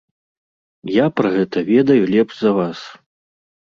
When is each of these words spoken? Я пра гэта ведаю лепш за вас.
Я 0.93 1.05
пра 1.21 1.31
гэта 1.37 1.63
ведаю 1.71 1.99
лепш 2.17 2.33
за 2.43 2.51
вас. 2.61 2.79